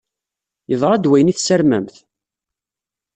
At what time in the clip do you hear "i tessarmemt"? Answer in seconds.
1.31-1.95